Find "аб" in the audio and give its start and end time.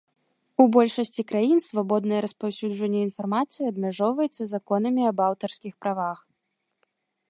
5.13-5.17